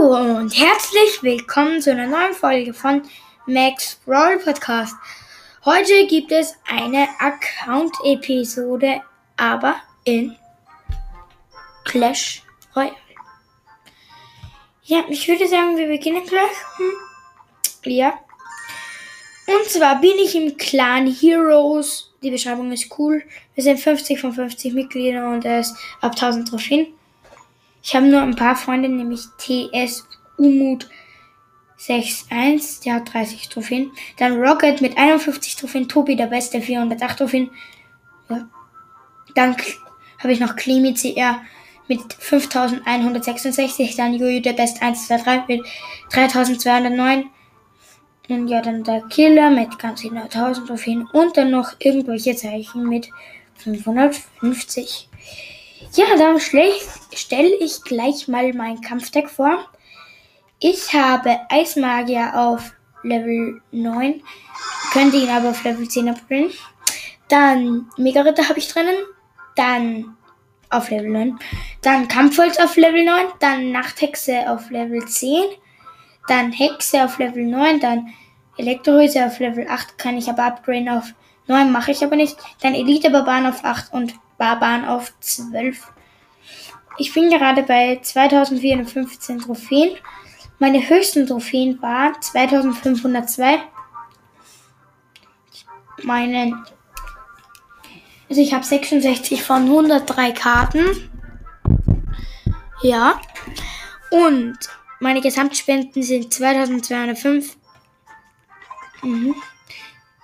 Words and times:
Hallo 0.00 0.38
und 0.38 0.56
herzlich 0.56 1.22
willkommen 1.22 1.82
zu 1.82 1.90
einer 1.90 2.06
neuen 2.06 2.32
Folge 2.32 2.72
von 2.72 3.02
Max 3.46 4.00
Brawl 4.06 4.38
Podcast. 4.38 4.94
Heute 5.64 6.06
gibt 6.06 6.32
es 6.32 6.54
eine 6.66 7.06
Account-Episode, 7.18 9.02
aber 9.36 9.76
in 10.04 10.34
Clash 11.84 12.42
Royale. 12.74 12.96
Ja, 14.84 15.04
ich 15.10 15.28
würde 15.28 15.46
sagen, 15.46 15.76
wir 15.76 15.88
beginnen 15.88 16.24
gleich. 16.24 16.56
Hm? 16.76 17.92
Ja. 17.92 18.14
Und 19.46 19.68
zwar 19.68 20.00
bin 20.00 20.16
ich 20.24 20.34
im 20.34 20.56
Clan 20.56 21.08
Heroes. 21.08 22.10
Die 22.22 22.30
Beschreibung 22.30 22.72
ist 22.72 22.90
cool. 22.98 23.22
Wir 23.54 23.64
sind 23.64 23.78
50 23.78 24.18
von 24.18 24.32
50 24.32 24.72
Mitgliedern 24.72 25.34
und 25.34 25.44
ist 25.44 25.76
ab 26.00 26.12
1000 26.12 26.48
Trophäen. 26.48 26.94
Ich 27.82 27.94
habe 27.94 28.06
nur 28.06 28.22
ein 28.22 28.36
paar 28.36 28.56
Freunde, 28.56 28.88
nämlich 28.88 29.22
TS 29.38 30.06
Umut 30.36 30.88
61, 31.88 32.80
der 32.84 32.94
hat 32.96 33.12
30 33.12 33.48
Trophäen. 33.48 33.90
Dann 34.18 34.40
Rocket 34.40 34.80
mit 34.80 34.98
51 34.98 35.56
Trophäen, 35.56 35.88
Tobi 35.88 36.16
der 36.16 36.26
Beste, 36.26 36.60
408 36.60 37.18
Trophäen. 37.18 37.50
Ja. 38.28 38.48
Dann 39.34 39.56
habe 40.18 40.32
ich 40.32 40.40
noch 40.40 40.56
Klimi 40.56 40.94
CR 40.94 41.40
mit 41.88 42.12
5166, 42.12 43.96
dann 43.96 44.14
Jojo 44.14 44.40
der 44.40 44.52
Best 44.52 44.82
123 44.82 45.48
mit 45.48 45.66
3209. 46.12 47.30
Und 48.28 48.46
ja, 48.46 48.62
dann 48.62 48.84
der 48.84 49.02
Killer 49.08 49.50
mit 49.50 49.78
ganz 49.78 50.04
1000 50.04 50.68
Trophäen 50.68 51.06
und 51.12 51.36
dann 51.36 51.50
noch 51.50 51.72
irgendwelche 51.80 52.36
Zeichen 52.36 52.88
mit 52.88 53.10
550. 53.56 55.08
Ja, 55.94 56.06
dann 56.16 56.38
stelle 56.38 57.54
ich 57.58 57.82
gleich 57.82 58.28
mal 58.28 58.52
mein 58.52 58.80
Kampfdeck 58.80 59.28
vor. 59.28 59.68
Ich 60.60 60.92
habe 60.92 61.38
Eismagier 61.48 62.32
auf 62.34 62.72
Level 63.02 63.60
9, 63.72 64.22
könnte 64.92 65.16
ihn 65.16 65.30
aber 65.30 65.50
auf 65.50 65.64
Level 65.64 65.88
10 65.88 66.10
abbringen. 66.10 66.52
Dann 67.28 67.88
Mega-Ritter 67.96 68.48
habe 68.48 68.58
ich 68.58 68.68
drinnen, 68.68 68.96
dann 69.56 70.16
auf 70.68 70.90
Level 70.90 71.10
9, 71.10 71.38
dann 71.82 72.08
Kampfholz 72.08 72.58
auf 72.58 72.76
Level 72.76 73.04
9, 73.04 73.26
dann 73.40 73.72
Nachthexe 73.72 74.50
auf 74.50 74.70
Level 74.70 75.04
10, 75.04 75.44
dann 76.28 76.52
Hexe 76.52 77.04
auf 77.04 77.18
Level 77.18 77.46
9, 77.46 77.80
dann 77.80 78.12
Elektrohüse 78.56 79.24
auf 79.24 79.38
Level 79.38 79.66
8 79.66 79.96
kann 79.96 80.18
ich 80.18 80.28
aber 80.28 80.44
upgraden 80.44 80.88
auf 80.88 81.14
9, 81.46 81.72
mache 81.72 81.92
ich 81.92 82.04
aber 82.04 82.16
nicht. 82.16 82.36
Dann 82.60 82.74
Elite-Barbaren 82.74 83.46
auf 83.46 83.64
8 83.64 83.92
und 83.92 84.14
Barbaren 84.40 84.86
auf 84.86 85.12
12. 85.20 85.92
Ich 86.96 87.12
bin 87.12 87.28
gerade 87.28 87.62
bei 87.62 88.00
2415 88.02 89.38
Trophäen. 89.38 89.96
Meine 90.58 90.88
höchsten 90.88 91.26
Trophäen 91.26 91.80
waren 91.82 92.20
2502. 92.20 93.60
Meine, 96.02 96.64
also 98.30 98.40
ich 98.40 98.54
habe 98.54 98.64
66 98.64 99.42
von 99.42 99.64
103 99.64 100.32
Karten. 100.32 101.10
Ja. 102.82 103.20
Und 104.10 104.58
meine 105.00 105.20
Gesamtspenden 105.20 106.02
sind 106.02 106.32
2205. 106.32 107.58
Mhm. 109.02 109.34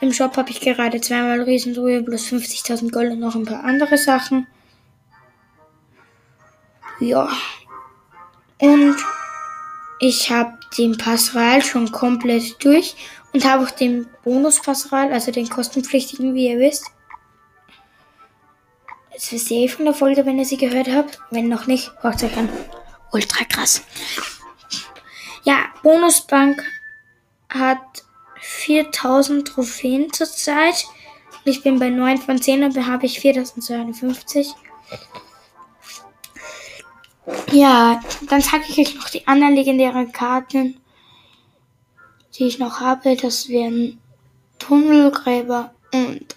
Im 0.00 0.12
Shop 0.12 0.36
habe 0.36 0.50
ich 0.50 0.60
gerade 0.60 1.00
zweimal 1.00 1.42
Riesentruhe 1.42 2.02
plus 2.02 2.26
50.000 2.26 2.90
Gold 2.90 3.12
und 3.12 3.20
noch 3.20 3.34
ein 3.34 3.46
paar 3.46 3.64
andere 3.64 3.96
Sachen. 3.96 4.46
Ja. 7.00 7.28
Und 8.58 8.96
ich 10.00 10.30
habe 10.30 10.58
den 10.76 10.98
Passeral 10.98 11.62
schon 11.62 11.90
komplett 11.90 12.62
durch 12.62 12.94
und 13.32 13.44
habe 13.44 13.64
auch 13.64 13.70
den 13.70 14.06
Bonus-Passeral, 14.24 15.12
also 15.12 15.32
den 15.32 15.48
kostenpflichtigen, 15.48 16.34
wie 16.34 16.48
ihr 16.48 16.58
wisst. 16.58 16.86
Das 19.14 19.32
wisst 19.32 19.50
ihr 19.50 19.64
eh 19.64 19.68
von 19.68 19.86
der 19.86 19.94
Folge, 19.94 20.26
wenn 20.26 20.38
ihr 20.38 20.44
sie 20.44 20.58
gehört 20.58 20.88
habt. 20.88 21.18
Wenn 21.30 21.48
noch 21.48 21.66
nicht, 21.66 21.90
hört 22.02 22.22
euch 22.22 22.36
an. 22.36 22.50
Ultra 23.12 23.44
krass. 23.44 23.82
Ja, 25.44 25.66
Bonusbank 25.82 26.62
hat 27.48 28.05
4000 28.46 29.48
Trophäen 29.48 30.12
zurzeit. 30.12 30.86
Ich 31.44 31.62
bin 31.62 31.78
bei 31.78 31.90
9 31.90 32.18
von 32.18 32.40
10 32.40 32.64
und 32.64 32.86
habe 32.86 33.06
ich 33.06 33.20
4250. 33.20 34.54
Ja, 37.52 38.00
dann 38.28 38.40
zeige 38.40 38.64
ich 38.68 38.78
euch 38.78 38.94
noch 38.94 39.10
die 39.10 39.26
anderen 39.26 39.54
legendären 39.54 40.12
Karten, 40.12 40.80
die 42.34 42.44
ich 42.44 42.58
noch 42.58 42.80
habe. 42.80 43.16
Das 43.16 43.48
wären 43.48 44.00
Tunnelgräber 44.58 45.74
und 45.92 46.36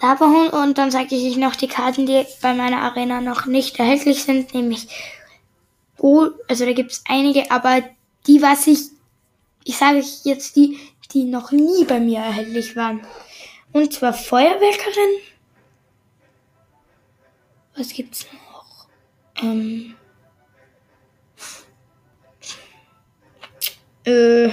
Lavahund. 0.00 0.52
Und 0.52 0.78
dann 0.78 0.90
zeige 0.90 1.14
ich 1.14 1.32
euch 1.32 1.36
noch 1.36 1.54
die 1.54 1.68
Karten, 1.68 2.06
die 2.06 2.26
bei 2.40 2.54
meiner 2.54 2.82
Arena 2.82 3.20
noch 3.20 3.46
nicht 3.46 3.78
erhältlich 3.78 4.24
sind, 4.24 4.52
nämlich 4.52 4.88
Oh, 6.02 6.30
also 6.48 6.66
da 6.66 6.72
gibt 6.72 6.90
es 6.90 7.04
einige, 7.08 7.48
aber 7.52 7.80
die, 8.26 8.42
was 8.42 8.66
ich 8.66 8.78
ich 9.64 9.76
sage 9.76 10.02
jetzt 10.24 10.56
die, 10.56 10.78
die 11.12 11.24
noch 11.24 11.52
nie 11.52 11.84
bei 11.84 12.00
mir 12.00 12.20
erhältlich 12.20 12.76
waren. 12.76 13.06
Und 13.72 13.92
zwar 13.92 14.12
Feuerwerkerin. 14.12 15.20
Was 17.76 17.92
gibt's 17.92 18.26
noch? 18.32 18.88
Ähm. 19.42 19.94
Äh. 24.04 24.50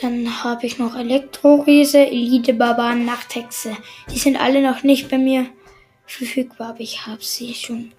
Dann 0.00 0.44
habe 0.44 0.66
ich 0.66 0.78
noch 0.78 0.94
Elektroriese, 0.94 2.06
Elite 2.06 2.52
Barbaren, 2.52 3.06
Nachthexe. 3.06 3.76
Die 4.10 4.18
sind 4.18 4.36
alle 4.36 4.62
noch 4.62 4.82
nicht 4.82 5.08
bei 5.08 5.16
mir 5.16 5.46
verfügbar, 6.06 6.70
aber 6.70 6.80
ich 6.80 7.06
habe 7.06 7.22
sie 7.24 7.54
schon. 7.54 7.92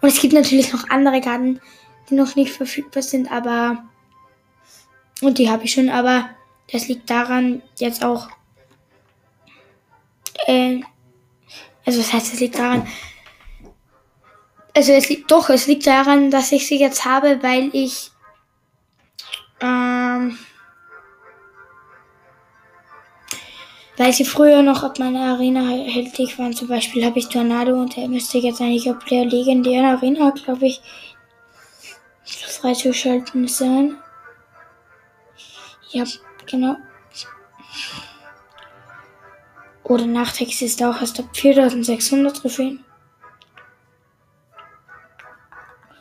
Und 0.00 0.08
es 0.08 0.20
gibt 0.20 0.32
natürlich 0.32 0.72
noch 0.72 0.88
andere 0.90 1.20
Karten, 1.20 1.60
die 2.08 2.14
noch 2.14 2.36
nicht 2.36 2.52
verfügbar 2.52 3.02
sind, 3.02 3.30
aber. 3.30 3.84
Und 5.20 5.38
die 5.38 5.50
habe 5.50 5.64
ich 5.64 5.72
schon, 5.72 5.90
aber 5.90 6.30
das 6.70 6.88
liegt 6.88 7.10
daran, 7.10 7.62
jetzt 7.78 8.04
auch. 8.04 8.28
Äh, 10.46 10.80
also, 11.84 12.00
was 12.00 12.12
heißt, 12.12 12.34
es 12.34 12.40
liegt 12.40 12.58
daran. 12.58 12.86
Also, 14.74 14.92
es 14.92 15.08
liegt 15.08 15.30
doch, 15.30 15.50
es 15.50 15.66
liegt 15.66 15.86
daran, 15.86 16.30
dass 16.30 16.52
ich 16.52 16.66
sie 16.66 16.78
jetzt 16.78 17.04
habe, 17.04 17.42
weil 17.42 17.70
ich. 17.72 18.10
Ähm, 19.60 20.38
Sie 23.98 24.24
früher 24.24 24.62
noch 24.62 24.84
ab 24.84 24.98
meiner 25.00 25.32
Arena 25.32 25.60
erhältlich 25.72 26.38
waren. 26.38 26.54
Zum 26.54 26.68
Beispiel 26.68 27.04
habe 27.04 27.18
ich 27.18 27.28
Tornado 27.28 27.72
und 27.72 27.96
der 27.96 28.08
müsste 28.08 28.38
jetzt 28.38 28.60
eigentlich 28.60 28.88
auf 28.88 29.04
der 29.06 29.24
legendären 29.24 29.86
Arena, 29.86 30.30
glaube 30.30 30.66
ich, 30.66 30.80
freizuschalten 32.24 33.48
sein. 33.48 33.96
Ja, 35.90 36.04
genau. 36.46 36.76
Oder 39.82 40.06
Nachtext 40.06 40.62
ist 40.62 40.82
auch 40.82 41.00
erst 41.00 41.18
ab 41.18 41.34
4600 41.34 42.36
Trophäen. 42.36 42.84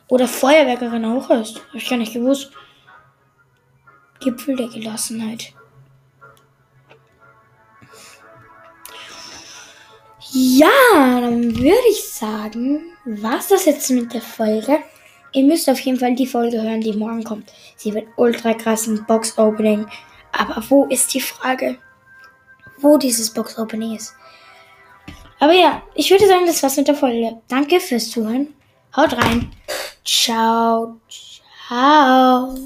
Oder 0.07 0.27
Feuerwerkerin 0.27 1.05
auch 1.05 1.29
erst. 1.29 1.57
Hab 1.69 1.75
ich 1.75 1.89
gar 1.89 1.97
nicht 1.97 2.13
gewusst. 2.13 2.51
Gipfel 4.19 4.55
der 4.55 4.67
Gelassenheit. 4.67 5.53
Ja, 10.31 11.21
dann 11.21 11.55
würde 11.57 11.89
ich 11.89 12.03
sagen, 12.03 12.81
war's 13.05 13.47
das 13.47 13.65
jetzt 13.65 13.89
mit 13.89 14.13
der 14.13 14.21
Folge. 14.21 14.79
Ihr 15.33 15.43
müsst 15.43 15.69
auf 15.69 15.79
jeden 15.79 15.99
Fall 15.99 16.15
die 16.15 16.27
Folge 16.27 16.61
hören, 16.61 16.81
die 16.81 16.93
morgen 16.93 17.23
kommt. 17.23 17.51
Sie 17.75 17.93
wird 17.93 18.07
ultra 18.17 18.53
krass 18.53 18.87
ein 18.87 19.05
Box-Opening. 19.05 19.85
Aber 20.31 20.63
wo 20.69 20.85
ist 20.85 21.13
die 21.13 21.21
Frage, 21.21 21.77
wo 22.79 22.97
dieses 22.97 23.33
Box-Opening 23.33 23.95
ist? 23.95 24.13
Aber 25.39 25.53
ja, 25.53 25.83
ich 25.93 26.09
würde 26.09 26.27
sagen, 26.27 26.45
das 26.45 26.63
war's 26.63 26.77
mit 26.77 26.87
der 26.87 26.95
Folge. 26.95 27.41
Danke 27.47 27.79
fürs 27.79 28.09
Zuhören. 28.09 28.53
Haut 28.95 29.13
rein. 29.13 29.51
Ciao. 30.03 30.99
Ciao. 31.67 32.53